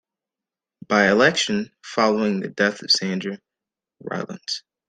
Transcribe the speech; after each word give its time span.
By-election 0.87 1.71
following 1.85 2.39
the 2.39 2.47
death 2.49 2.81
of 2.81 2.89
Sandra 2.89 3.39
Rylance. 3.99 4.63